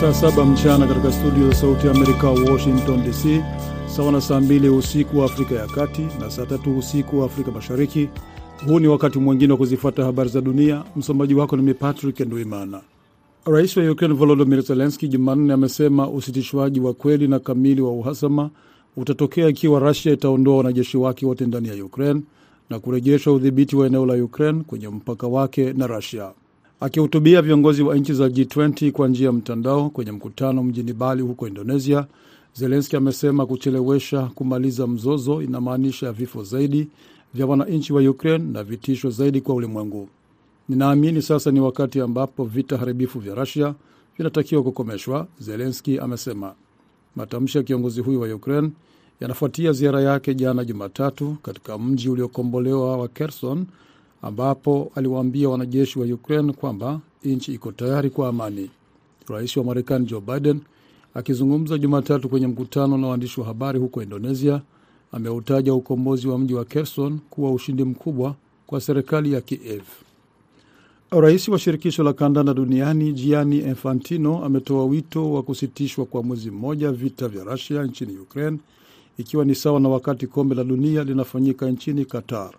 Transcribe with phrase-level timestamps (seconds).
[0.00, 3.42] saa saba mchana katika studio za Sauti ya Amerika, Washington DC,
[3.86, 7.50] sawa na saa mbili usiku wa Afrika ya Kati na saa tatu usiku wa Afrika
[7.50, 8.08] Mashariki.
[8.66, 10.84] Huu ni wakati mwingine wa kuzifuata habari za dunia.
[10.96, 12.80] Msomaji wako ni Patrick Nduimana.
[13.46, 18.50] Rais wa Ukraine Volodymyr Zelenski Jumanne amesema usitishwaji wa kweli na kamili wa uhasama
[18.96, 22.20] utatokea ikiwa Rusia itaondoa wanajeshi wake wote ndani ya Ukraine
[22.70, 26.32] na kurejesha udhibiti wa eneo la Ukraine kwenye mpaka wake na Rusia.
[26.80, 31.48] Akihutubia viongozi wa nchi za G20 kwa njia ya mtandao kwenye mkutano mjini Bali huko
[31.48, 32.06] Indonesia,
[32.54, 36.88] Zelenski amesema kuchelewesha kumaliza mzozo inamaanisha vifo zaidi
[37.34, 40.08] vya wananchi wa Ukraine na vitisho zaidi kwa ulimwengu.
[40.68, 43.74] Ninaamini sasa ni wakati ambapo vita haribifu vya Rusia
[44.18, 46.52] vinatakiwa kukomeshwa, Zelenski amesema.
[47.16, 48.70] Matamshi ya kiongozi huyo wa Ukraine
[49.20, 53.66] yanafuatia ziara yake jana Jumatatu katika mji uliokombolewa wa Kherson
[54.22, 58.70] ambapo aliwaambia wanajeshi wa Ukraine kwamba nchi iko tayari kwa amani.
[59.28, 60.60] Rais wa Marekani Joe Biden
[61.14, 64.60] akizungumza Jumatatu kwenye mkutano na waandishi wa habari huko Indonesia
[65.12, 68.34] ameutaja ukombozi wa mji wa Kherson kuwa ushindi mkubwa
[68.66, 69.82] kwa serikali ya Kiev.
[71.10, 76.92] Rais wa shirikisho la kandanda duniani Gianni Infantino ametoa wito wa kusitishwa kwa mwezi mmoja
[76.92, 78.58] vita vya Rusia nchini Ukraine,
[79.18, 82.50] ikiwa ni sawa na wakati kombe la dunia linafanyika nchini Qatar.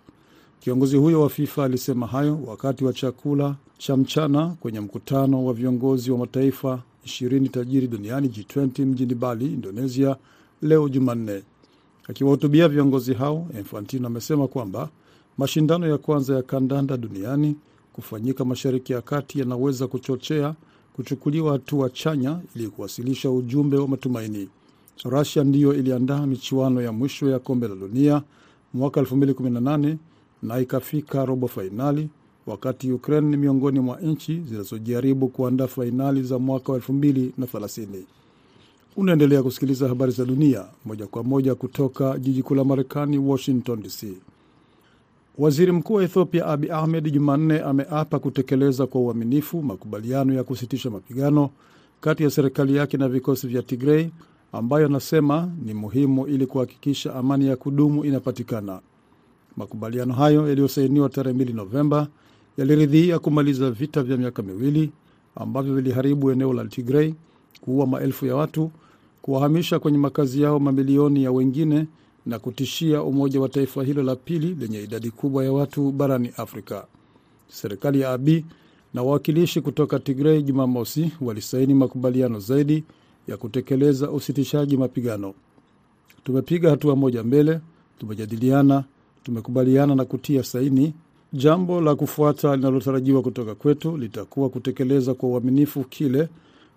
[0.60, 6.10] Kiongozi huyo wa FIFA alisema hayo wakati wa chakula cha mchana kwenye mkutano wa viongozi
[6.10, 10.16] wa mataifa 20 tajiri duniani G20 mjini Bali, Indonesia
[10.62, 11.42] leo Jumanne.
[12.08, 14.88] Akiwahutubia viongozi hao, Infantino amesema kwamba
[15.38, 17.56] mashindano ya kwanza ya kandanda duniani
[17.92, 20.54] kufanyika Mashariki ya Kati yanaweza kuchochea
[20.96, 24.48] kuchukuliwa hatua chanya ili kuwasilisha ujumbe wa matumaini.
[25.04, 28.22] Rusia ndiyo iliandaa michuano ya mwisho ya kombe la dunia
[28.74, 29.96] mwaka 2018
[30.42, 32.08] na ikafika robo fainali,
[32.46, 37.86] wakati Ukraine ni miongoni mwa nchi zinazojaribu kuandaa fainali za mwaka wa 2030.
[38.96, 44.06] Unaendelea kusikiliza habari za dunia moja kwa moja kutoka jiji kuu la Marekani, Washington DC.
[45.38, 51.50] Waziri mkuu wa Ethiopia Abi Ahmed Jumanne ameapa kutekeleza kwa uaminifu makubaliano ya kusitisha mapigano
[52.00, 54.10] kati ya serikali yake na vikosi vya Tigrei
[54.52, 58.80] ambayo anasema ni muhimu ili kuhakikisha amani ya kudumu inapatikana.
[59.56, 62.08] Makubaliano hayo yaliyosainiwa tarehe 2 Novemba
[62.56, 64.90] yaliridhia kumaliza vita vya miaka miwili
[65.36, 67.14] ambavyo viliharibu eneo la Tigrei,
[67.60, 68.70] kuua maelfu ya watu,
[69.22, 71.86] kuwahamisha kwenye makazi yao mamilioni ya wengine
[72.26, 76.86] na kutishia umoja wa taifa hilo la pili lenye idadi kubwa ya watu barani Afrika.
[77.48, 78.44] Serikali ya Abi
[78.94, 82.84] na wawakilishi kutoka Tigrei Jumamosi walisaini makubaliano zaidi
[83.28, 85.34] ya kutekeleza usitishaji mapigano.
[86.24, 87.60] Tumepiga hatua moja mbele,
[87.98, 88.84] tumejadiliana,
[89.22, 90.94] tumekubaliana na kutia saini.
[91.32, 96.28] Jambo la kufuata linalotarajiwa kutoka kwetu litakuwa kutekeleza kwa uaminifu kile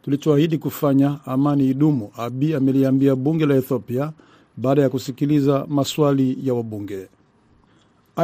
[0.01, 4.11] tulichoahidi kufanya, amani idumu, Abi ameliambia bunge la Ethiopia
[4.57, 7.07] baada ya kusikiliza maswali ya wabunge.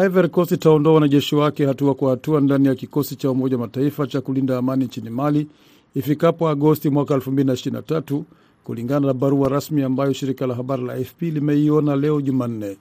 [0.05, 4.07] Ivory Coast itaondoa wanajeshi wake hatua kwa hatua ndani ya kikosi cha Umoja wa Mataifa
[4.07, 5.47] cha kulinda amani nchini Mali
[5.95, 8.21] ifikapo Agosti mwaka 2023
[8.63, 12.77] kulingana na barua rasmi ambayo shirika la habari la AFP limeiona leo Jumanne.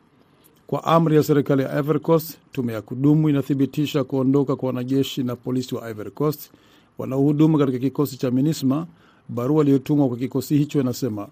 [0.70, 5.36] Kwa amri ya serikali ya Ivory Coast, tume ya kudumu inathibitisha kuondoka kwa wanajeshi na
[5.36, 6.50] polisi wa Ivory Coast
[6.98, 8.86] wanaohudumu katika kikosi cha MINISMA.
[9.28, 11.28] Barua iliyotumwa kwa kikosi hicho inasema.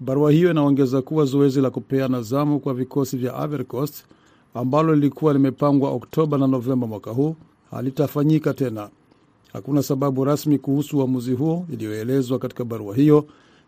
[0.00, 4.04] Barua hiyo inaongeza kuwa zoezi la kupeana zamu kwa vikosi vya Ivory Coast
[4.54, 7.36] ambalo lilikuwa limepangwa Oktoba na Novemba mwaka huu
[7.70, 8.88] halitafanyika tena.
[9.52, 13.24] Hakuna sababu rasmi kuhusu uamuzi huo iliyoelezwa katika barua hiyo,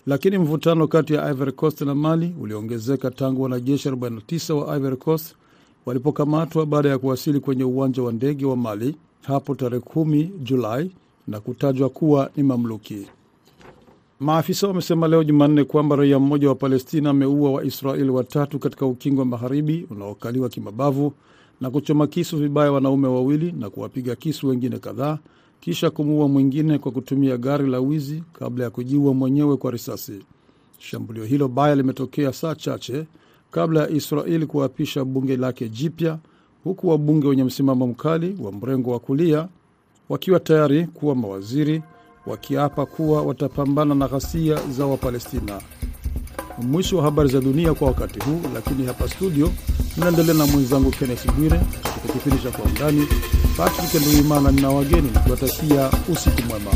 [0.07, 5.35] lakini mvutano kati ya Ivory Coast na Mali uliongezeka tangu wanajeshi 49 wa Ivory Coast
[5.87, 10.91] walipokamatwa baada ya kuwasili kwenye uwanja wa ndege wa Mali hapo tarehe 10 Julai
[11.29, 13.07] na kutajwa kuwa ni mamluki.
[14.21, 19.27] Maafisa wamesema leo Jumanne kwamba raia mmoja wa Palestina ameua Waisraeli watatu katika ukingo wa
[19.27, 21.13] magharibi unaokaliwa kimabavu
[21.61, 25.19] na kuchoma kisu vibaya wanaume wawili na kuwapiga kisu wengine kadhaa
[25.61, 30.13] kisha kumuua mwingine kwa kutumia gari la wizi kabla ya kujiua mwenyewe kwa risasi.
[30.79, 33.07] Shambulio hilo baya limetokea saa chache
[33.51, 36.19] kabla ya Israeli kuapisha bunge lake jipya,
[36.65, 39.49] huku wabunge wenye msimamo mkali wa mrengo wa kulia
[40.09, 41.83] wakiwa tayari kuwa mawaziri
[42.27, 45.61] wakiapa kuwa watapambana na ghasia za Wapalestina.
[46.63, 49.51] Mwisho wa habari za dunia kwa wakati huu, lakini hapa studio
[49.97, 51.61] mnaendelea na mwenzangu Kenneth Bwire
[52.03, 53.09] katika kipindi cha Kwa Undani.
[53.57, 56.71] Patrick Nduimana nina wageni nikiwatakia usiku mwema.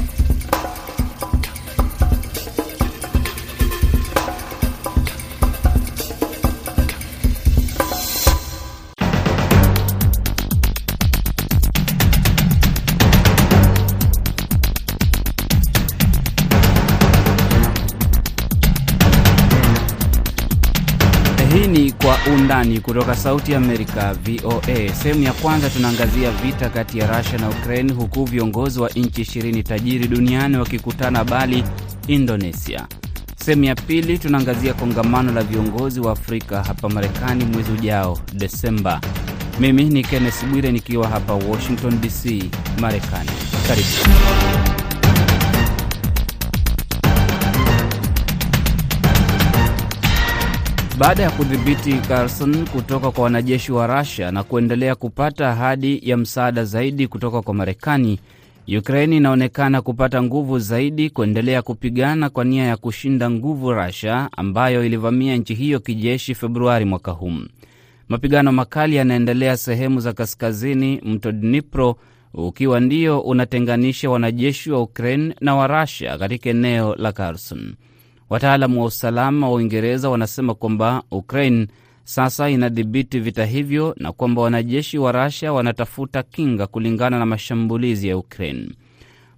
[22.64, 24.94] Undani kutoka Sauti Amerika, VOA.
[25.02, 29.62] Sehemu ya kwanza tunaangazia vita kati ya Rusia na Ukraine, huku viongozi wa nchi ishirini
[29.62, 31.64] tajiri duniani wakikutana Bali,
[32.08, 32.86] Indonesia.
[33.44, 39.00] Sehemu ya pili tunaangazia kongamano la viongozi wa Afrika hapa Marekani mwezi ujao Desemba.
[39.60, 42.44] Mimi ni Kenneth Bwire nikiwa hapa Washington DC,
[42.80, 43.30] Marekani.
[43.68, 44.83] Karibu.
[50.98, 56.64] Baada ya kudhibiti Kherson kutoka kwa wanajeshi wa Russia na kuendelea kupata ahadi ya msaada
[56.64, 58.20] zaidi kutoka kwa Marekani,
[58.78, 65.36] Ukraini inaonekana kupata nguvu zaidi kuendelea kupigana kwa nia ya kushinda nguvu Russia ambayo ilivamia
[65.36, 67.32] nchi hiyo kijeshi Februari mwaka huu.
[68.08, 71.96] Mapigano makali yanaendelea sehemu za kaskazini, mto Dnipro
[72.34, 77.74] ukiwa ndio unatenganisha wanajeshi wa Ukraine na wa Russia katika eneo la Kherson.
[78.34, 81.66] Wataalamu wa usalama wa Uingereza wanasema kwamba Ukraine
[82.04, 88.16] sasa inadhibiti vita hivyo na kwamba wanajeshi wa Russia wanatafuta kinga kulingana na mashambulizi ya
[88.18, 88.68] Ukraine.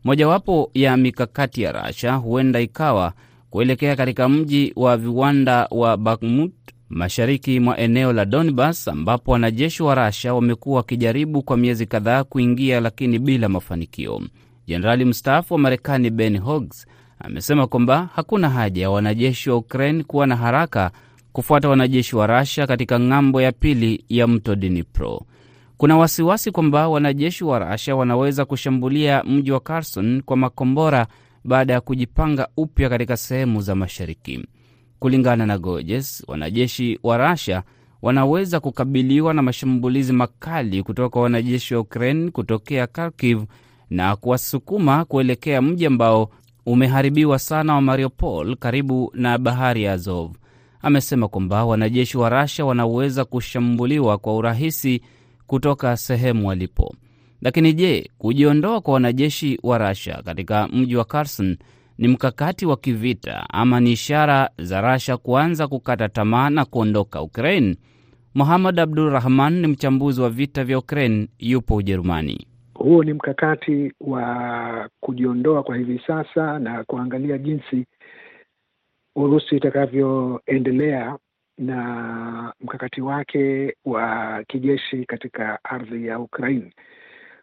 [0.04, 3.12] Mojawapo ya mikakati ya Russia huenda ikawa
[3.50, 6.52] kuelekea katika mji wa viwanda wa Bakhmut
[6.88, 12.81] mashariki mwa eneo la Donbas ambapo wanajeshi wa Rasha wamekuwa wakijaribu kwa miezi kadhaa kuingia,
[12.81, 14.22] lakini bila mafanikio.
[14.66, 16.87] Jenerali mstaafu wa Marekani Ben Hodges
[17.18, 20.90] amesema kwamba hakuna haja ya wanajeshi wa Ukraine kuwa na haraka
[21.32, 25.22] kufuata wanajeshi wa Russia katika ng'ambo ya pili ya mto Dnipro.
[25.76, 31.06] Kuna wasiwasi kwamba wanajeshi wa Russia wanaweza kushambulia mji wa Kherson kwa makombora
[31.44, 34.46] baada ya kujipanga upya katika sehemu za mashariki.
[34.98, 37.62] Kulingana na Gojes, wanajeshi wa Russia
[38.02, 43.42] wanaweza kukabiliwa na mashambulizi makali kutoka kwa wanajeshi wa Ukraine kutokea Kharkiv
[43.90, 46.30] na kuwasukuma kuelekea mji ambao
[46.66, 50.30] umeharibiwa sana wa Mariupol karibu na bahari ya Azov.
[50.82, 55.02] Amesema kwamba wanajeshi wa Rasha wanaweza kushambuliwa kwa urahisi
[55.46, 56.94] kutoka sehemu walipo.
[57.42, 61.56] Lakini je, kujiondoa kwa wanajeshi wa Rasha katika mji wa Kherson
[61.98, 67.76] ni mkakati wa kivita ama ni ishara za Rasha kuanza kukata tamaa na kuondoka Ukraine?
[68.34, 72.46] Muhammad Abdurrahman ni mchambuzi wa vita vya Ukraine, yupo Ujerumani.
[72.86, 77.86] Huo ni mkakati wa kujiondoa kwa hivi sasa na kuangalia jinsi
[79.16, 81.18] Urusi itakavyoendelea
[81.58, 86.72] na mkakati wake wa kijeshi katika ardhi ya Ukraine.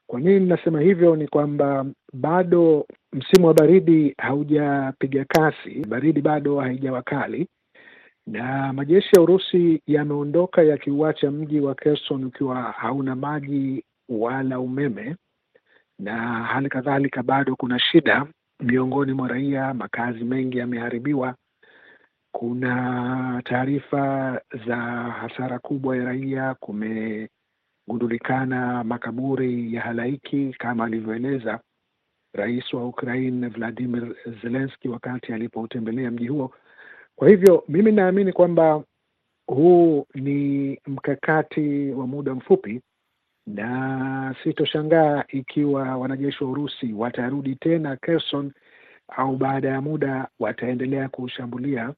[0.08, 1.16] Kwa nini ninasema hivyo?
[1.16, 7.48] Ni kwamba bado msimu wa baridi haujapiga kasi, baridi bado haijawa kali,
[8.28, 15.16] na majeshi ya Urusi yameondoka yakiuacha mji wa Kherson ukiwa hauna maji wala umeme
[16.00, 18.26] na hali kadhalika bado kuna shida
[18.60, 21.36] miongoni mwa raia, makazi mengi yameharibiwa.
[22.32, 24.76] Kuna taarifa za
[25.12, 31.60] hasara kubwa ya raia, kumegundulikana makaburi ya halaiki kama alivyoeleza
[32.34, 36.54] rais wa Ukraine Vladimir Zelensky wakati alipoutembelea mji huo.
[37.16, 38.84] Kwa hivyo mimi naamini kwamba
[39.48, 42.82] huu ni mkakati wa muda mfupi
[43.48, 48.52] na sitoshangaa ikiwa wanajeshi wa Urusi watarudi tena Kherson
[49.08, 51.94] au baada ya muda wataendelea kushambulia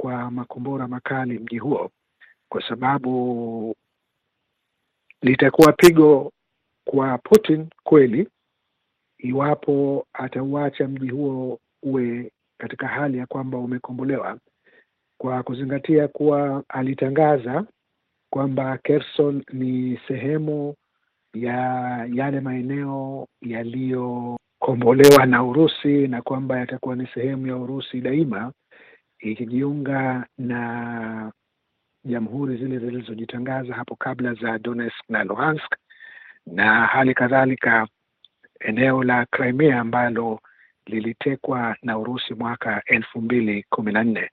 [0.00, 1.90] kwa makombora makali mji huo,
[2.48, 3.76] kwa sababu
[5.22, 6.32] litakuwa pigo
[6.84, 8.28] kwa Putin kweli,
[9.18, 14.38] iwapo atauacha mji huo uwe katika hali ya kwamba umekombolewa,
[15.20, 17.64] kwa kuzingatia kuwa alitangaza
[18.32, 20.74] kwamba Kherson ni sehemu
[21.42, 28.52] ya yale maeneo yaliyokombolewa na Urusi na kwamba yatakuwa ni sehemu ya Urusi daima
[29.18, 31.32] ikijiunga na
[32.04, 35.76] jamhuri zile zilizojitangaza hapo kabla za Donetsk na Luhansk
[36.46, 37.88] na hali kadhalika
[38.60, 40.40] eneo la Crimea ambalo
[40.86, 44.30] lilitekwa na Urusi mwaka elfu mbili kumi na nne.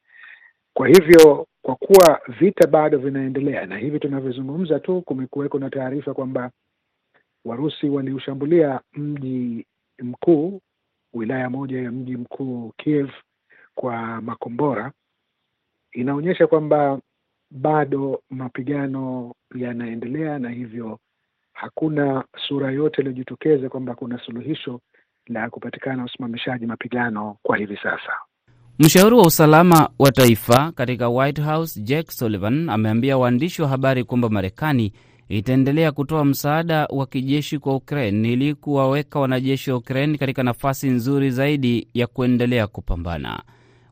[0.74, 6.52] Kwa hivyo kwa kuwa vita bado vinaendelea na hivi tunavyozungumza tu kumekuweko na taarifa kwamba
[7.46, 9.66] Warusi waliushambulia mji
[10.00, 10.62] mkuu,
[11.14, 13.10] wilaya moja ya mji mkuu Kiev
[13.76, 14.92] kwa makombora,
[15.92, 17.00] inaonyesha kwamba
[17.52, 21.00] bado mapigano yanaendelea, na hivyo
[21.54, 24.80] hakuna sura yote iliyojitokeza kwamba kuna suluhisho
[25.28, 28.12] la kupatikana usimamishaji mapigano kwa hivi sasa.
[28.80, 34.30] Mshauri wa usalama wa taifa katika White House Jake Sullivan ameambia waandishi wa habari kwamba
[34.30, 34.94] Marekani
[35.30, 41.32] itaendelea kutoa msaada wa kijeshi kwa Ukraine ili kuwaweka wanajeshi wa Ukraine katika nafasi nzuri
[41.32, 43.44] zaidi ya kuendelea kupambana.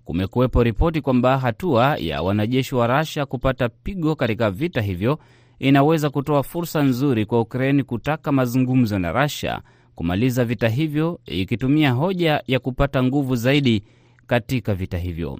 [0.05, 5.19] kumekuwepo ripoti kwamba hatua ya wanajeshi wa Rasha kupata pigo katika vita hivyo
[5.59, 9.61] inaweza kutoa fursa nzuri kwa Ukraine kutaka mazungumzo na Rasha
[9.95, 13.83] kumaliza vita hivyo, ikitumia hoja ya kupata nguvu zaidi
[14.27, 15.39] katika vita hivyo.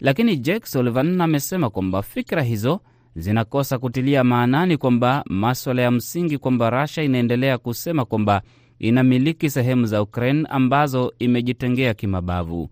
[0.00, 2.80] Lakini Jake Sullivan amesema kwamba fikra hizo
[3.16, 8.42] zinakosa kutilia maanani kwamba maswala ya msingi kwamba Rasha inaendelea kusema kwamba
[8.78, 12.68] inamiliki sehemu za Ukraine ambazo imejitengea kimabavu.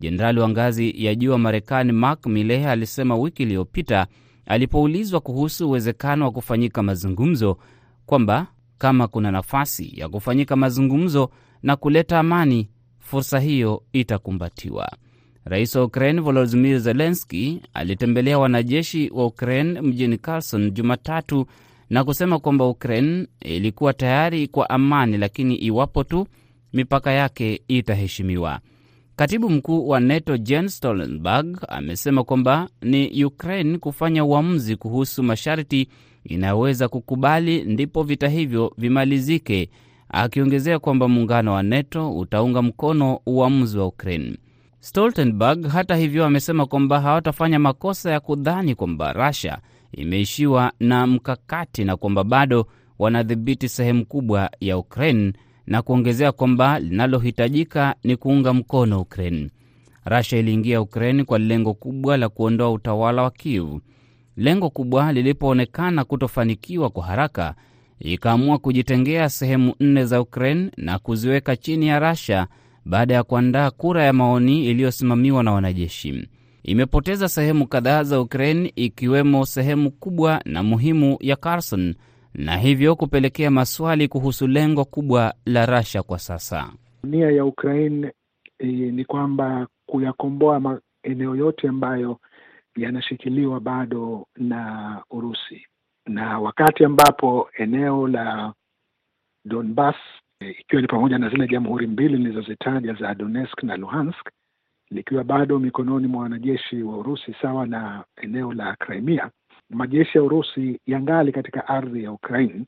[0.00, 4.06] Jenerali wa ngazi ya juu wa Marekani Mark Milley alisema wiki iliyopita
[4.46, 7.58] alipoulizwa kuhusu uwezekano wa kufanyika mazungumzo
[8.06, 8.46] kwamba
[8.78, 11.30] kama kuna nafasi ya kufanyika mazungumzo
[11.62, 12.68] na kuleta amani,
[12.98, 14.88] fursa hiyo itakumbatiwa.
[15.44, 21.46] Rais wa Ukraine Volodimir Zelenski alitembelea wanajeshi wa Ukraine mjini Kherson Jumatatu
[21.90, 26.26] na kusema kwamba Ukraine ilikuwa tayari kwa amani, lakini iwapo tu
[26.72, 28.60] mipaka yake itaheshimiwa.
[29.16, 35.88] Katibu mkuu wa NATO Jens Stoltenberg amesema kwamba ni Ukraine kufanya uamuzi kuhusu masharti
[36.24, 39.70] inayoweza kukubali ndipo vita hivyo vimalizike,
[40.08, 44.36] akiongezea kwamba muungano wa NATO utaunga mkono uamuzi wa Ukraine.
[44.84, 49.58] Stoltenberg hata hivyo amesema kwamba hawatafanya makosa ya kudhani kwamba Russia
[49.92, 52.66] imeishiwa na mkakati na kwamba bado
[52.98, 55.32] wanadhibiti sehemu kubwa ya Ukraine
[55.66, 59.50] na kuongezea kwamba linalohitajika ni kuunga mkono Ukraine.
[60.04, 63.78] Russia iliingia Ukraine kwa lengo kubwa la kuondoa utawala wa Kiev.
[64.36, 67.54] Lengo kubwa lilipoonekana kutofanikiwa kwa haraka,
[68.00, 72.46] ikaamua kujitengea sehemu nne za Ukraine na kuziweka chini ya Russia
[72.84, 76.28] baada ya kuandaa kura ya maoni iliyosimamiwa na wanajeshi.
[76.62, 81.94] Imepoteza sehemu kadhaa za Ukraine ikiwemo sehemu kubwa na muhimu ya Kherson
[82.34, 86.72] na hivyo kupelekea maswali kuhusu lengo kubwa la Russia kwa sasa.
[87.04, 88.12] Nia ya Ukraine
[88.58, 92.18] e, ni kwamba kuyakomboa maeneo yote ambayo
[92.76, 95.66] yanashikiliwa bado na Urusi,
[96.06, 98.52] na wakati ambapo eneo la
[99.44, 99.96] Donbas
[100.50, 104.28] ikiwa ni pamoja na zile jamhuri mbili nilizozitaja za Donetsk na Luhansk
[104.90, 109.30] likiwa bado mikononi mwa wanajeshi wa Urusi sawa na eneo la Crimea,
[109.70, 112.64] majeshi ya Urusi yangali katika ardhi ya Ukraine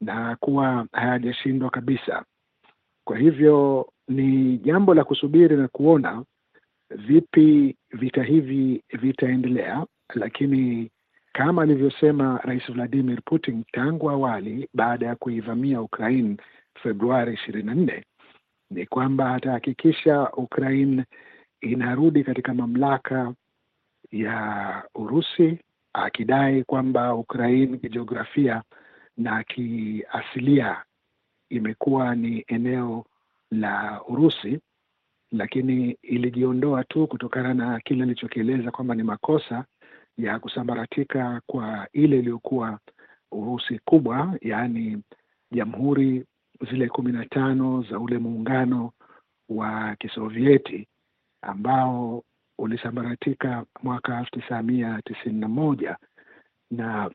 [0.00, 2.24] na kuwa hayajashindwa kabisa.
[3.04, 6.24] Kwa hivyo ni jambo la kusubiri na kuona
[6.90, 10.90] vipi vita hivi vitaendelea, lakini
[11.32, 16.36] kama alivyosema Rais Vladimir Putin tangu awali baada ya kuivamia Ukraine
[16.82, 18.04] Februari ishirini na nne
[18.70, 21.04] ni kwamba atahakikisha Ukraine
[21.60, 23.34] inarudi katika mamlaka
[24.12, 25.58] ya Urusi,
[25.92, 28.62] akidai kwamba Ukraine kijiografia
[29.16, 30.82] na kiasilia
[31.50, 33.04] imekuwa ni eneo
[33.50, 34.60] la Urusi,
[35.32, 39.64] lakini ilijiondoa tu kutokana na kile alichokieleza kwamba ni makosa
[40.18, 42.78] ya kusambaratika kwa ile iliyokuwa
[43.32, 45.02] Urusi kubwa, yaani
[45.50, 46.24] jamhuri
[46.70, 48.92] zile kumi na tano za ule muungano
[49.48, 50.88] wa Kisovieti
[51.42, 52.22] ambao
[52.58, 55.96] ulisambaratika mwaka elfu tisa mia tisini na moja
[56.70, 57.10] na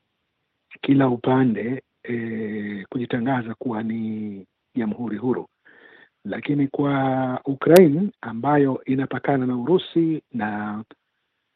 [0.81, 4.45] kila upande e, kujitangaza kuwa ni
[4.75, 5.47] jamhuri huru.
[6.25, 10.83] Lakini kwa Ukraine ambayo inapakana na Urusi na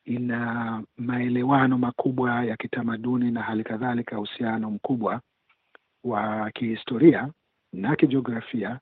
[0.06, 5.22] ina maelewano makubwa ya kitamaduni na hali kadhalika uhusiano mkubwa
[6.04, 7.30] wa kihistoria
[7.76, 8.80] na kijiografia,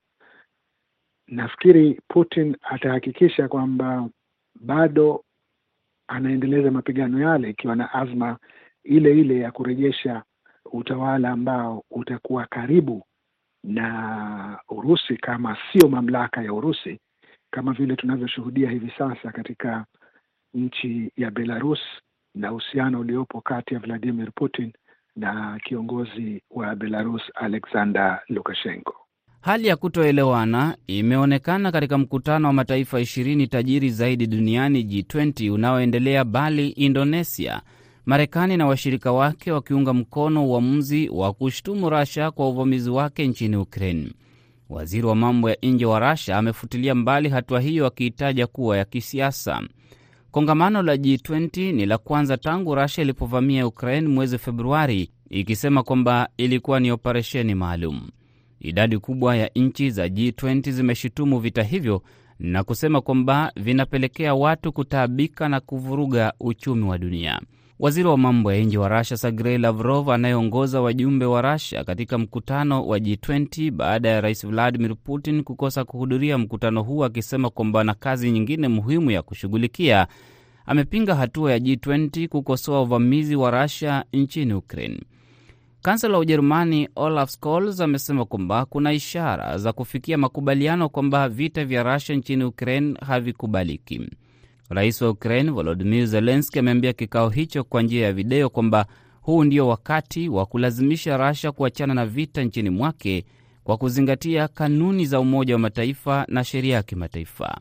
[1.27, 4.09] nafikiri Putin atahakikisha kwamba
[4.55, 5.23] bado
[6.07, 8.37] anaendeleza mapigano yale, ikiwa na azma
[8.83, 10.23] ile ile ya kurejesha
[10.65, 13.05] utawala ambao utakuwa karibu
[13.63, 16.99] na Urusi, kama sio mamlaka ya Urusi,
[17.51, 19.85] kama vile tunavyoshuhudia hivi sasa katika
[20.53, 21.79] nchi ya Belarus
[22.35, 24.73] na uhusiano uliopo kati ya Vladimir Putin
[25.15, 28.93] na kiongozi wa Belarus Alexander Lukashenko.
[29.41, 36.69] Hali ya kutoelewana imeonekana katika mkutano wa mataifa ishirini tajiri zaidi duniani G20 unaoendelea Bali,
[36.69, 37.61] Indonesia,
[38.05, 44.11] Marekani na washirika wake wakiunga mkono uamuzi wa kushtumu Rasha kwa uvamizi wake nchini Ukraine.
[44.69, 49.61] Waziri wa mambo ya nje wa Rasha amefutilia mbali hatua hiyo akiitaja kuwa ya kisiasa.
[50.33, 56.79] Kongamano la G20 ni la kwanza tangu Rasha ilipovamia Ukraine mwezi Februari, ikisema kwamba ilikuwa
[56.79, 58.01] ni operesheni maalum.
[58.59, 62.01] Idadi kubwa ya nchi za G20 zimeshutumu vita hivyo
[62.39, 67.41] na kusema kwamba vinapelekea watu kutaabika na kuvuruga uchumi wa dunia.
[67.83, 72.87] Waziri wa mambo ya nje wa Russia Sergei Lavrov anayeongoza wajumbe wa Russia katika mkutano
[72.87, 78.31] wa G20 baada ya rais Vladimir Putin kukosa kuhudhuria mkutano huu akisema kwamba ana kazi
[78.31, 80.07] nyingine muhimu ya kushughulikia,
[80.65, 84.99] amepinga hatua ya G20 kukosoa uvamizi wa Russia nchini Ukraine.
[85.81, 91.83] Kansela wa Ujerumani Olaf Scholz amesema kwamba kuna ishara za kufikia makubaliano kwamba vita vya
[91.83, 94.01] Russia nchini Ukraine havikubaliki.
[94.69, 98.85] Rais wa Ukraine Volodimir Zelenski ameambia kikao hicho kwa njia ya video kwamba
[99.21, 103.25] huu ndio wakati wa kulazimisha Rasha kuachana na vita nchini mwake
[103.63, 107.57] kwa kuzingatia kanuni za Umoja wa Mataifa na sheria ya kimataifa.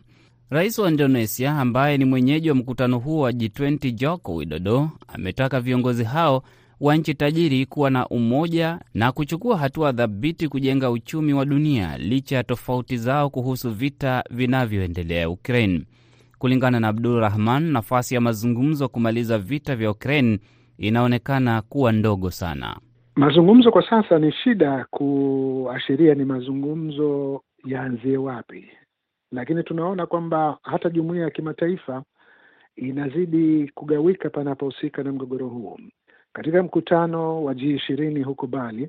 [0.51, 6.05] Rais wa Indonesia ambaye ni mwenyeji wa mkutano huo wa G20 Joko Widodo ametaka viongozi
[6.05, 6.43] hao
[6.81, 12.37] wa nchi tajiri kuwa na umoja na kuchukua hatua thabiti kujenga uchumi wa dunia licha
[12.37, 15.83] ya tofauti zao kuhusu vita vinavyoendelea Ukraine.
[16.43, 20.39] Kulingana na Abdul Rahman, nafasi ya mazungumzo kumaliza vita vya Ukraine
[20.79, 22.77] inaonekana kuwa ndogo sana.
[23.17, 28.69] Mazungumzo kwa sasa ni shida kuashiria ni mazungumzo yaanzie wapi,
[29.33, 32.03] lakini tunaona kwamba hata jumuiya ya kimataifa
[32.77, 35.79] inazidi kugawika panapohusika na mgogoro huo.
[36.33, 38.89] Katika mkutano wa G ishirini huko Bali,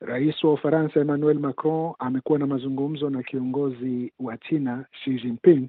[0.00, 5.68] rais wa Ufaransa Emmanuel Macron amekuwa na mazungumzo na kiongozi wa China Xi Jinping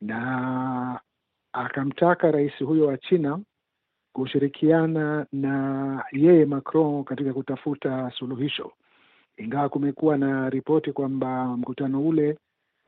[0.00, 1.00] na
[1.52, 3.40] akamtaka rais huyo wa China
[4.12, 8.72] kushirikiana na yeye Macron katika kutafuta suluhisho,
[9.36, 12.38] ingawa kumekuwa na ripoti kwamba mkutano ule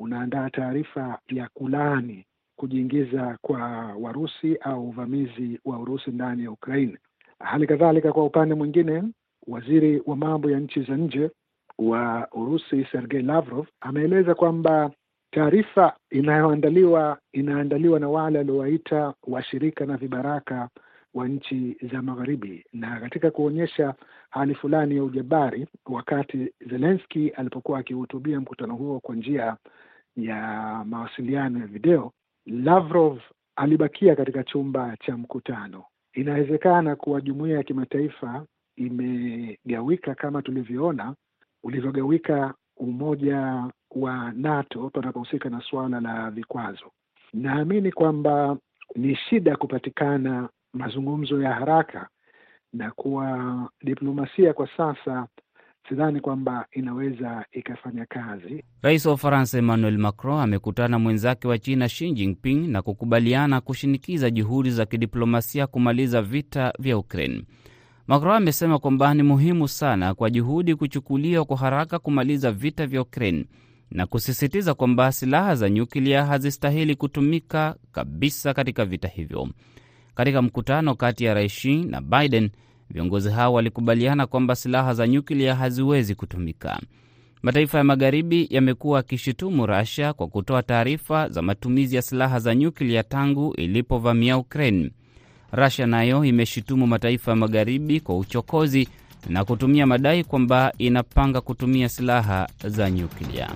[0.01, 3.61] unaandaa taarifa ya kulaani kujiingiza kwa
[4.01, 6.99] Warusi au uvamizi wa Urusi ndani ya Ukraine.
[7.39, 9.03] Hali kadhalika, kwa upande mwingine,
[9.47, 11.31] waziri wa mambo ya nchi za nje
[11.79, 14.91] wa Urusi Sergei Lavrov ameeleza kwamba
[15.31, 20.69] taarifa inayoandaliwa inaandaliwa na wale waliowaita washirika na vibaraka
[21.15, 23.95] wa nchi za Magharibi, na katika kuonyesha
[24.31, 29.57] hali fulani ya ujabari, wakati Zelensky alipokuwa akihutubia mkutano huo kwa njia
[30.17, 30.43] ya
[30.87, 32.13] mawasiliano ya video,
[32.47, 33.19] Lavrov
[33.57, 35.85] alibakia katika chumba cha mkutano.
[36.13, 38.45] Inawezekana kuwa jumuiya ya kimataifa
[38.77, 41.15] imegawika kama tulivyoona
[41.63, 46.93] ulivyogawika umoja wa NATO panapohusika na suala la vikwazo.
[47.35, 48.57] Naamini kwamba
[48.97, 52.09] ni shida kupatikana mazungumzo ya haraka
[52.73, 55.27] na kuwa diplomasia kwa sasa
[55.89, 58.65] sidhani kwamba inaweza ikafanya kazi.
[58.83, 64.71] Rais wa Ufaransa Emmanuel Macron amekutana mwenzake wa China Xi Jinping na kukubaliana kushinikiza juhudi
[64.71, 67.45] za kidiplomasia kumaliza vita vya Ukraine.
[68.09, 73.45] Macron amesema kwamba ni muhimu sana kwa juhudi kuchukuliwa kwa haraka kumaliza vita vya Ukraine
[73.91, 79.49] na kusisitiza kwamba silaha za nyuklia hazistahili kutumika kabisa katika vita hivyo.
[80.15, 82.51] Katika mkutano kati ya Rais Xi na Biden,
[82.91, 86.81] viongozi hao walikubaliana kwamba silaha za nyuklia haziwezi kutumika.
[87.43, 93.03] Mataifa ya Magharibi yamekuwa akishutumu Russia kwa kutoa taarifa za matumizi ya silaha za nyuklia
[93.03, 94.91] tangu ilipovamia Ukraine.
[95.53, 98.89] Russia nayo imeshutumu mataifa ya Magharibi kwa uchokozi
[99.29, 103.51] na kutumia madai kwamba inapanga kutumia silaha za nyuklia.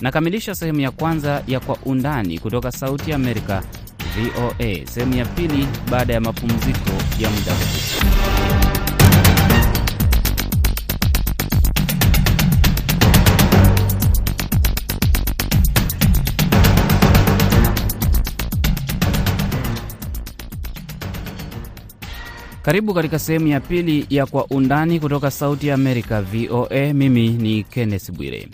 [0.00, 3.62] Nakamilisha sehemu ya kwanza ya Kwa Undani kutoka Sauti ya Amerika,
[4.16, 4.86] VOA.
[4.86, 8.73] Sehemu ya pili baada ya mapumziko ya muda mfupi.
[22.64, 26.92] Karibu katika sehemu ya pili ya Kwa Undani kutoka Sauti ya Amerika, VOA.
[26.94, 28.48] Mimi ni Kenneth Bwire.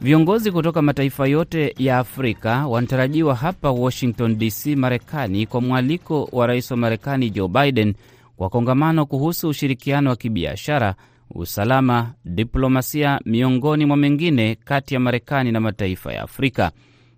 [0.00, 6.70] Viongozi kutoka mataifa yote ya Afrika wanatarajiwa hapa Washington DC, Marekani, kwa mwaliko wa rais
[6.70, 7.94] wa Marekani Joe Biden
[8.36, 10.94] kwa kongamano kuhusu ushirikiano wa kibiashara,
[11.30, 16.70] usalama, diplomasia, miongoni mwa mengine, kati ya Marekani na mataifa ya Afrika.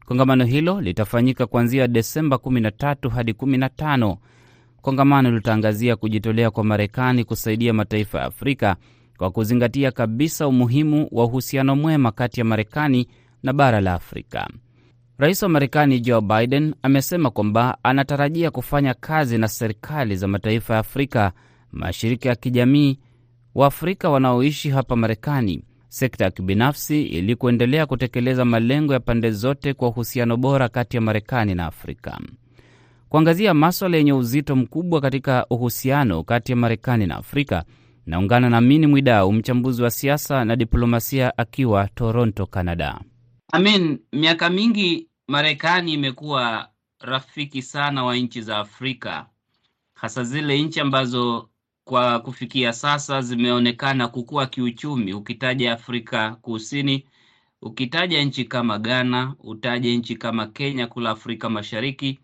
[0.06, 4.16] Kongamano hilo litafanyika kuanzia Desemba 13 hadi 15.
[4.82, 8.76] Kongamano litaangazia kujitolea kwa Marekani kusaidia mataifa ya Afrika
[9.18, 13.08] kwa kuzingatia kabisa umuhimu wa uhusiano mwema kati ya Marekani
[13.42, 14.48] na bara la Afrika.
[15.18, 20.80] Rais wa Marekani Joe Biden amesema kwamba anatarajia kufanya kazi na serikali za mataifa ya
[20.80, 21.32] Afrika,
[21.72, 22.98] mashirika ya kijamii,
[23.54, 29.88] Waafrika wanaoishi hapa Marekani, sekta ya kibinafsi, ili kuendelea kutekeleza malengo ya pande zote kwa
[29.88, 32.18] uhusiano bora kati ya Marekani na Afrika.
[33.10, 37.64] Kuangazia maswala yenye uzito mkubwa katika uhusiano kati ya Marekani na Afrika,
[38.06, 43.00] naungana na Mini Mwidau, mchambuzi wa siasa na diplomasia, akiwa Toronto, Canada.
[43.52, 46.68] Amin, miaka mingi Marekani imekuwa
[47.00, 49.26] rafiki sana wa nchi za Afrika,
[49.94, 51.48] hasa zile nchi ambazo
[51.84, 55.12] kwa kufikia sasa zimeonekana kukua kiuchumi.
[55.14, 57.04] Ukitaja Afrika Kusini,
[57.62, 62.18] ukitaja nchi kama Ghana, utaje nchi kama Kenya kule Afrika Mashariki,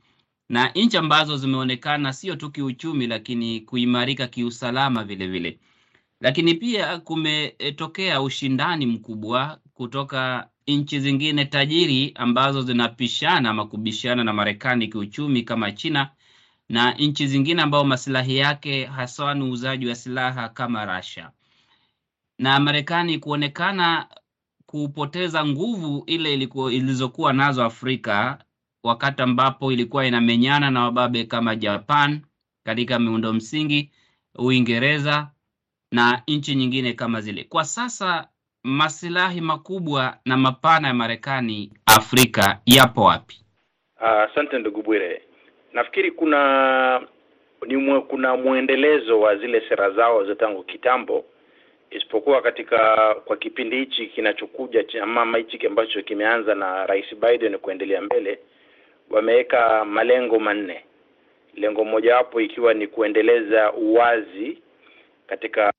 [0.49, 5.59] na nchi ambazo zimeonekana sio tu kiuchumi, lakini kuimarika kiusalama vile vile.
[6.21, 14.89] Lakini pia kumetokea ushindani mkubwa kutoka nchi zingine tajiri ambazo zinapishana ama kubishana na Marekani
[14.89, 16.11] kiuchumi kama China
[16.69, 21.31] na nchi zingine ambao masilahi yake haswa ni uuzaji wa silaha kama Russia,
[22.39, 24.07] na Marekani kuonekana
[24.67, 26.35] kupoteza nguvu ile
[26.73, 28.39] ilizokuwa nazo Afrika
[28.87, 32.21] wakati ambapo ilikuwa inamenyana na wababe kama Japan
[32.65, 33.91] katika miundo msingi,
[34.39, 35.31] Uingereza
[35.93, 37.45] na nchi nyingine kama zile.
[37.45, 38.29] Kwa sasa
[38.65, 43.37] masilahi makubwa na mapana ya Marekani Afrika yapo wapi?
[44.01, 45.23] Asante uh, ndugu Bwire.
[45.73, 47.01] Nafikiri kuna
[47.67, 51.25] ni mwe, kuna mwendelezo wa zile sera zao za tangu kitambo,
[51.91, 52.79] isipokuwa katika
[53.25, 58.39] kwa kipindi hichi kinachokuja ama hichi ambacho kimeanza na Rais Biden kuendelea mbele,
[59.11, 60.85] wameweka malengo manne.
[61.55, 64.59] Lengo mojawapo ikiwa ni kuendeleza uwazi
[65.27, 65.73] katika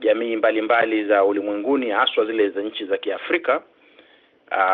[0.00, 3.62] jamii mbalimbali za ulimwenguni, haswa zile za nchi za Kiafrika.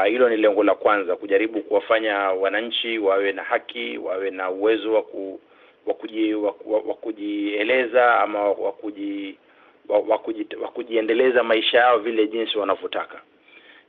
[0.04, 4.92] Hilo uh, ni lengo la kwanza, kujaribu kuwafanya wananchi wawe na haki, wawe na uwezo
[4.94, 5.40] wa ku,
[7.00, 8.42] kujieleza ama
[10.58, 13.20] wa kujiendeleza maisha yao vile jinsi wanavyotaka.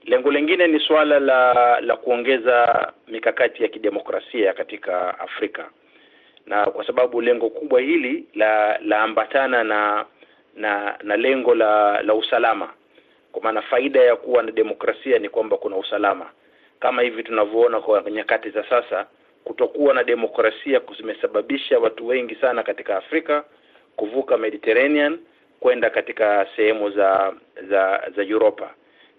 [0.03, 5.69] Lengo lingine ni suala la la kuongeza mikakati ya kidemokrasia katika Afrika,
[6.45, 10.05] na kwa sababu lengo kubwa hili la laambatana na
[10.55, 12.69] na na lengo la la usalama.
[13.31, 16.29] Kwa maana faida ya kuwa na demokrasia ni kwamba kuna usalama.
[16.79, 19.05] Kama hivi tunavyoona kwa nyakati za sasa,
[19.43, 23.43] kutokuwa na demokrasia kumesababisha watu wengi sana katika Afrika
[23.95, 25.19] kuvuka Mediterranean
[25.59, 27.33] kwenda katika sehemu za
[27.69, 28.69] za za Europa,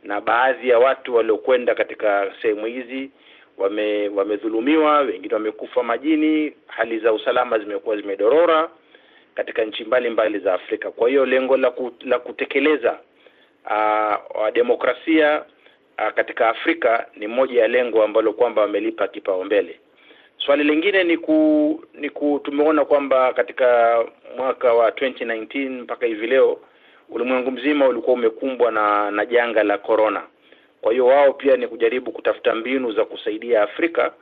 [0.05, 3.11] na baadhi ya watu waliokwenda katika sehemu hizi
[3.59, 8.69] wame wamedhulumiwa, wengine wamekufa majini, hali za usalama zimekuwa zimedorora
[9.35, 10.91] katika nchi mbalimbali za Afrika.
[10.91, 12.99] Kwa hiyo lengo la, ku, la kutekeleza
[13.67, 15.45] uh, demokrasia
[15.99, 19.81] uh, katika Afrika ni moja ya lengo ambalo kwamba wamelipa kipaumbele.
[20.39, 23.99] Swali lingine ni ku, ni ku tumeona kwamba katika
[24.37, 26.59] mwaka wa 2019 mpaka hivi leo
[27.11, 30.23] ulimwengu mzima ulikuwa umekumbwa na na janga la corona.
[30.81, 34.13] Kwa hiyo wao pia ni kujaribu kutafuta mbinu za kusaidia Afrika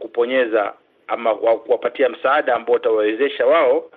[0.00, 0.72] kuponyeza
[1.06, 3.90] ama kuwapatia msaada ambao utawawezesha wao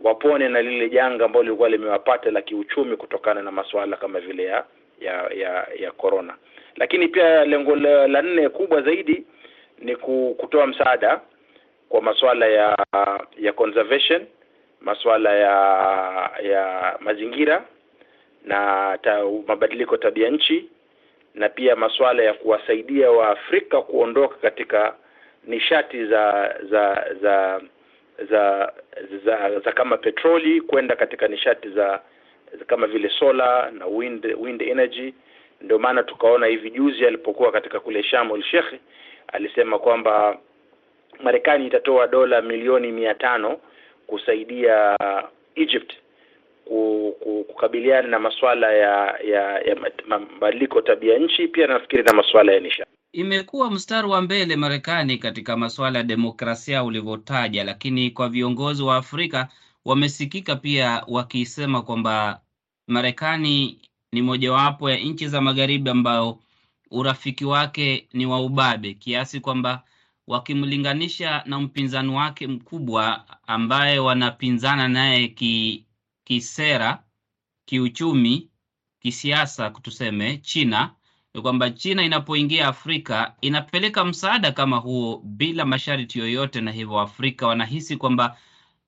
[0.00, 4.64] wapone na lile janga ambalo lilikuwa limewapata la kiuchumi kutokana na masuala kama vile ya
[5.00, 6.34] ya ya ya corona.
[6.76, 9.24] Lakini pia lengo la, nne kubwa zaidi
[9.78, 9.96] ni
[10.36, 11.20] kutoa msaada
[11.88, 12.76] kwa masuala ya
[13.38, 14.26] ya conservation,
[14.80, 15.54] masuala ya
[16.42, 17.64] ya mazingira
[18.44, 20.68] na ta, mabadiliko tabia nchi
[21.34, 24.94] na pia masuala ya kuwasaidia Waafrika kuondoka katika
[25.44, 27.60] nishati za za za
[28.30, 28.72] za
[29.24, 32.00] za, za kama petroli kwenda katika nishati za,
[32.58, 35.14] za kama vile sola na wind wind energy.
[35.60, 38.62] Ndio maana tukaona hivi juzi alipokuwa katika kule Sharm el
[39.28, 40.38] alisema kwamba
[41.22, 43.58] Marekani itatoa dola milioni mia tano
[44.08, 44.96] kusaidia
[45.54, 45.92] Egypt
[47.46, 49.76] kukabiliana na masuala ya ya, ya
[50.08, 52.90] mabadiliko tabia nchi, pia nafikiri na masuala ya nishati.
[53.12, 59.48] Imekuwa mstari wa mbele Marekani katika masuala ya demokrasia ulivyotaja, lakini kwa viongozi wa Afrika
[59.84, 62.40] wamesikika pia wakisema kwamba
[62.86, 63.78] Marekani
[64.12, 66.38] ni mojawapo ya nchi za magharibi ambayo
[66.90, 69.82] urafiki wake ni wa ubabe kiasi kwamba
[70.28, 75.84] wakimlinganisha na mpinzani wake mkubwa ambaye wanapinzana naye ki,
[76.24, 77.02] kisera,
[77.64, 78.48] kiuchumi,
[79.00, 80.90] kisiasa, tuseme China
[81.34, 87.46] ni kwamba China inapoingia Afrika inapeleka msaada kama huo bila masharti yoyote, na hivyo Afrika
[87.46, 88.36] wanahisi kwamba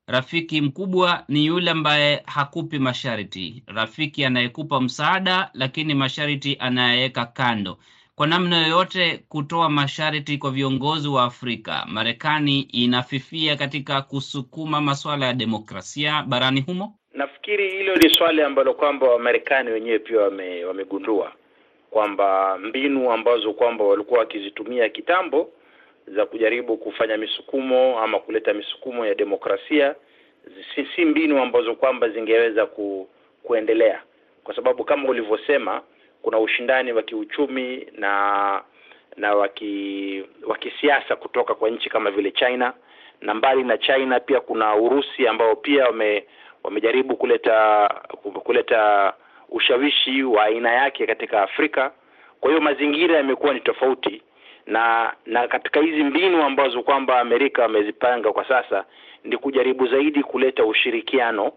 [0.07, 7.77] rafiki mkubwa ni yule ambaye hakupi masharti, rafiki anayekupa msaada lakini masharti anayeweka kando.
[8.21, 15.33] Kwa namna yoyote kutoa masharti kwa viongozi wa Afrika, Marekani inafifia katika kusukuma masuala ya
[15.33, 16.93] demokrasia barani humo.
[17.13, 21.31] Nafikiri hilo ni swali ambalo kwamba Wamarekani wenyewe pia wame, wamegundua
[21.89, 25.49] kwamba mbinu ambazo kwamba walikuwa wakizitumia kitambo
[26.07, 29.95] za kujaribu kufanya misukumo ama kuleta misukumo ya demokrasia
[30.75, 33.09] si, si mbinu ambazo kwamba zingeweza ku,
[33.43, 34.01] kuendelea
[34.43, 35.81] kwa sababu kama ulivyosema
[36.21, 38.61] kuna ushindani wa kiuchumi na
[39.17, 42.73] na wa kisiasa kutoka kwa nchi kama vile China
[43.21, 46.25] na mbali na China pia kuna Urusi ambao pia wame,
[46.63, 47.87] wamejaribu kuleta
[48.43, 49.13] kuleta
[49.49, 51.91] ushawishi wa aina yake katika Afrika.
[52.39, 54.21] Kwa hiyo mazingira yamekuwa ni tofauti,
[54.65, 58.85] na na katika hizi mbinu ambazo kwamba Amerika wamezipanga kwa sasa
[59.23, 61.51] ni kujaribu zaidi kuleta ushirikiano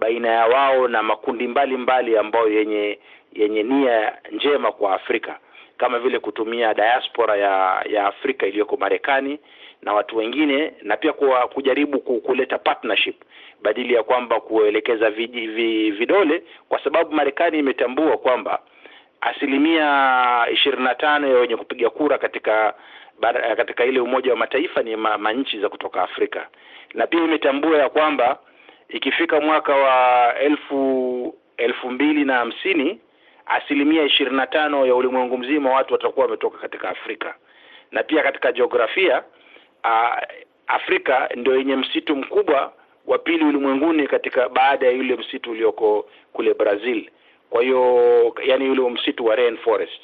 [0.00, 2.98] baina ya wao na makundi mbalimbali ambayo yenye
[3.32, 5.38] yenye nia njema kwa Afrika.
[5.76, 9.38] Kama vile kutumia diaspora ya ya Afrika iliyoko Marekani
[9.82, 13.16] na watu wengine na pia kwa kujaribu kuleta partnership.
[13.62, 18.58] Badili ya kwamba kuelekeza vidole kwa sababu Marekani imetambua kwamba
[19.20, 22.74] asilimia ishirini na tano ya wenye kupiga kura katika
[23.56, 26.48] katika ile Umoja wa Mataifa ni ma, manchi za kutoka Afrika.
[26.94, 28.38] Na pia imetambua ya kwamba
[28.90, 33.00] ikifika mwaka wa elfu elfu mbili na hamsini
[33.46, 37.34] asilimia ishirini na tano ya ulimwengu mzima watu watakuwa wametoka katika Afrika
[37.92, 39.22] na pia katika jiografia
[40.66, 42.72] Afrika ndio yenye msitu mkubwa
[43.06, 47.10] wa pili ulimwenguni katika baada ya yule msitu ulioko kule Brazil.
[47.50, 50.00] Kwa hiyo yani yule msitu wa rainforest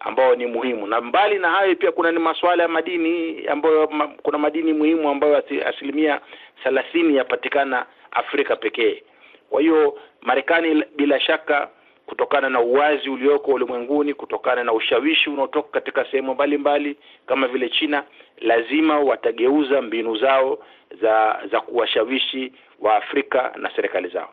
[0.00, 4.08] ambao ni muhimu, na mbali na hayo pia kuna ni masuala ya madini ambayo ma,
[4.08, 6.20] kuna madini muhimu ambayo asilimia
[6.62, 9.02] thelathini yapatikana Afrika pekee.
[9.50, 11.68] Kwa hiyo Marekani bila shaka
[12.06, 18.04] kutokana na uwazi ulioko ulimwenguni, kutokana na ushawishi unaotoka katika sehemu mbalimbali kama vile China,
[18.40, 20.58] lazima watageuza mbinu zao
[21.02, 24.32] za za kuwashawishi wa Afrika na serikali zao.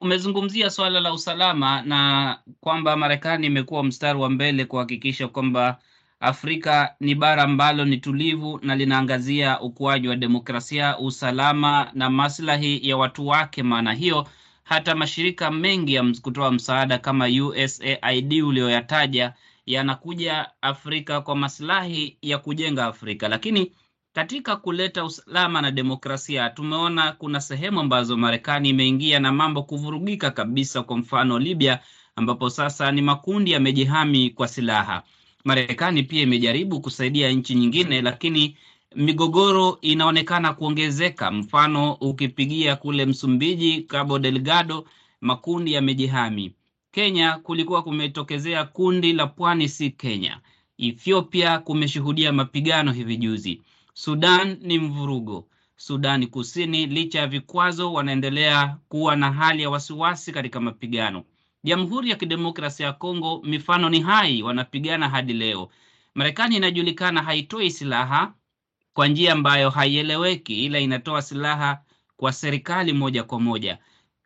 [0.00, 5.78] Umezungumzia swala la usalama na kwamba Marekani imekuwa mstari wa mbele kuhakikisha kwamba
[6.20, 12.96] Afrika ni bara ambalo ni tulivu na linaangazia ukuaji wa demokrasia, usalama na maslahi ya
[12.96, 13.62] watu wake.
[13.62, 14.26] Maana hiyo
[14.64, 19.32] hata mashirika mengi ya kutoa msaada kama USAID uliyoyataja
[19.66, 23.28] yanakuja Afrika kwa maslahi ya kujenga Afrika.
[23.28, 23.72] Lakini
[24.12, 30.82] katika kuleta usalama na demokrasia, tumeona kuna sehemu ambazo Marekani imeingia na mambo kuvurugika kabisa.
[30.82, 31.80] Kwa mfano Libya,
[32.16, 35.02] ambapo sasa ni makundi yamejihami kwa silaha.
[35.44, 38.56] Marekani pia imejaribu kusaidia nchi nyingine, lakini
[38.96, 41.30] migogoro inaonekana kuongezeka.
[41.30, 44.84] Mfano, ukipigia kule Msumbiji, Cabo Delgado,
[45.20, 46.52] makundi yamejihami.
[46.90, 50.40] Kenya kulikuwa kumetokezea kundi la Pwani si Kenya.
[50.78, 53.62] Ethiopia kumeshuhudia mapigano hivi juzi.
[53.94, 55.46] Sudan ni mvurugo.
[55.76, 61.24] Sudani Kusini, licha ya vikwazo, wanaendelea kuwa na hali ya wasiwasi katika mapigano.
[61.64, 65.68] Jamhuri ya Kidemokrasia ya Kongo, mifano ni hai, wanapigana hadi leo.
[66.14, 68.32] Marekani inajulikana haitoi silaha
[68.94, 71.78] kwa njia ambayo haieleweki, ila inatoa silaha
[72.16, 73.78] kwa serikali moja kwa moja.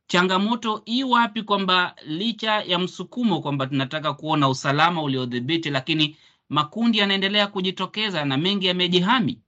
[0.06, 1.42] Changamoto i wapi?
[1.42, 6.16] Kwamba licha ya msukumo kwamba tunataka kuona usalama uliodhibiti, lakini
[6.48, 9.38] makundi yanaendelea kujitokeza na mengi yamejihami.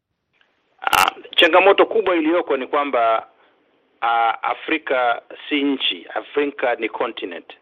[0.83, 3.26] Uh, changamoto kubwa iliyoko ni kwamba
[4.03, 7.53] uh, Afrika si nchi, Afrika ni continent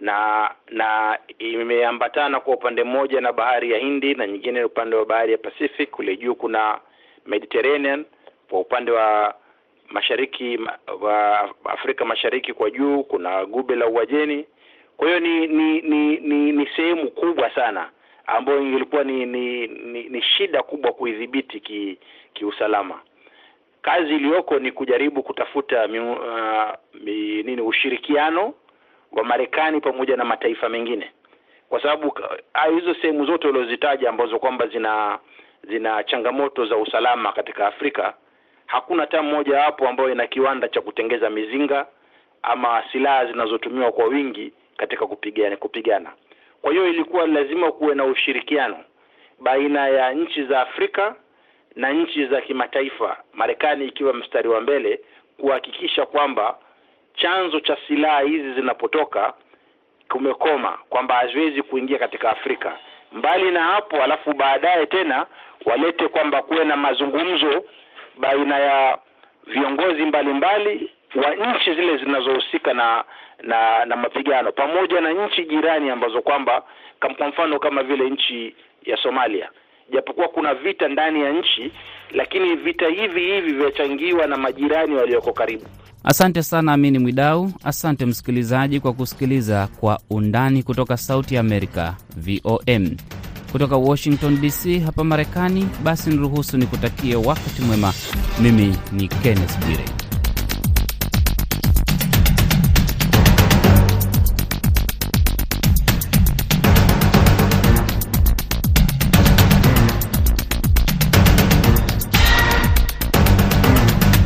[0.00, 5.32] na na imeambatana kwa upande mmoja na bahari ya Hindi na nyingine upande wa bahari
[5.32, 5.90] ya Pacific.
[5.90, 6.78] Kule juu kuna
[7.26, 8.04] Mediterranean,
[8.50, 9.34] kwa upande wa
[9.90, 10.58] mashariki
[11.00, 14.46] wa Afrika Mashariki kwa juu kuna gube la Uajemi.
[14.96, 17.90] Kwa hiyo ni ni ni ni, ni sehemu kubwa sana
[18.26, 21.98] ambayo ilikuwa ni ni, ni ni shida kubwa kuidhibiti ki
[22.34, 23.00] kiusalama.
[23.82, 26.16] Kazi iliyoko ni kujaribu kutafuta mi, uh,
[26.94, 28.54] mi, nini ushirikiano
[29.12, 31.10] wa Marekani pamoja na mataifa mengine,
[31.68, 32.18] kwa sababu
[32.78, 35.18] hizo sehemu zote ulizozitaja ambazo kwamba zina
[35.68, 38.14] zina changamoto za usalama katika Afrika,
[38.66, 41.86] hakuna hata mmoja wapo ambayo ina kiwanda cha kutengeza mizinga
[42.42, 46.10] ama silaha zinazotumiwa kwa wingi katika kupigana kupigana.
[46.62, 48.76] Kwa hiyo ilikuwa lazima kuwe na ushirikiano
[49.40, 51.14] baina ya nchi za Afrika
[51.76, 55.00] na nchi za kimataifa, Marekani ikiwa mstari wa mbele
[55.40, 56.58] kuhakikisha kwamba
[57.18, 59.34] chanzo cha silaha hizi zinapotoka
[60.08, 62.76] kumekoma, kwamba haziwezi kuingia katika Afrika.
[63.12, 65.26] Mbali na hapo, alafu baadaye tena
[65.64, 67.64] walete kwamba kuwe na mazungumzo
[68.18, 68.98] baina ya
[69.46, 73.04] viongozi mbalimbali wa nchi zile zinazohusika na
[73.42, 76.62] na na mapigano pamoja na nchi jirani ambazo kwamba
[77.16, 79.50] kwa mfano kama vile nchi ya Somalia,
[79.92, 81.72] japokuwa kuna vita ndani ya nchi,
[82.10, 85.64] lakini vita hivi hivi vyachangiwa na majirani walioko karibu.
[86.04, 87.50] Asante sana Amini Mwidau.
[87.64, 92.96] Asante msikilizaji kwa kusikiliza Kwa Undani kutoka Sauti ya Amerika, VOM
[93.52, 95.68] kutoka Washington DC hapa Marekani.
[95.82, 97.92] Basi niruhusu nikutakie wakati mwema.
[98.42, 100.07] Mimi ni Kenneth Bwire.